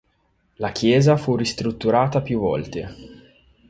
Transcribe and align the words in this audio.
La 0.55 0.71
chiesa 0.71 1.15
fu 1.15 1.35
ristrutturata 1.35 2.21
più 2.23 2.39
volte. 2.39 2.95